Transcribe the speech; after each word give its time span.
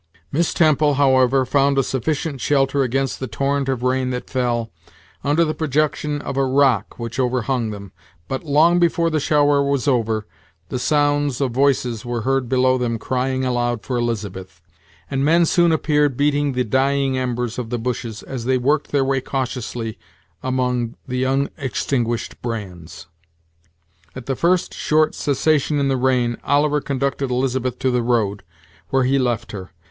Miss 0.31 0.51
Temple, 0.51 0.95
however, 0.95 1.45
found 1.45 1.77
a 1.77 1.83
sufficient 1.83 2.41
shelter 2.41 2.81
against 2.81 3.19
the 3.19 3.27
torrent 3.27 3.69
of 3.69 3.83
rain 3.83 4.09
that 4.09 4.31
fell, 4.31 4.71
under 5.23 5.45
the 5.45 5.53
projection 5.53 6.23
of 6.23 6.37
a 6.37 6.43
rock 6.43 6.97
which 6.97 7.19
overhung 7.19 7.69
them, 7.69 7.91
But 8.27 8.43
long 8.43 8.79
before 8.79 9.11
the 9.11 9.19
shower 9.19 9.61
was 9.61 9.87
over, 9.87 10.25
the 10.69 10.79
sounds 10.79 11.39
of 11.39 11.51
voices 11.51 12.03
were 12.03 12.21
heard 12.21 12.49
below 12.49 12.79
them 12.79 12.97
crying 12.97 13.45
aloud 13.45 13.83
for 13.83 13.95
Elizabeth, 13.95 14.59
and 15.11 15.23
men 15.23 15.45
soon 15.45 15.71
appeared 15.71 16.17
beating 16.17 16.53
the 16.53 16.63
dying 16.63 17.15
embers 17.15 17.59
of 17.59 17.69
the 17.69 17.77
bushes, 17.77 18.23
as 18.23 18.45
they 18.45 18.57
worked 18.57 18.87
their 18.91 19.05
way 19.05 19.21
cautiously 19.21 19.99
among 20.41 20.95
the 21.07 21.25
unextinguished 21.25 22.41
brands. 22.41 23.05
At 24.15 24.25
the 24.25 24.35
first 24.35 24.73
short 24.73 25.13
cessation 25.13 25.77
in 25.77 25.89
the 25.89 25.95
rain, 25.95 26.37
Oliver 26.43 26.81
conducted 26.81 27.29
Elizabeth 27.29 27.77
to 27.77 27.91
the 27.91 28.01
road, 28.01 28.41
where 28.89 29.03
he 29.03 29.19
left 29.19 29.51
her. 29.51 29.69